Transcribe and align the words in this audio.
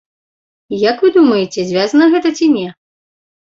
Як 0.83 1.03
вы 1.05 1.11
думаеце, 1.17 1.59
звязана 1.73 2.09
гэта 2.15 2.33
ці 2.41 2.49
не? 2.57 2.65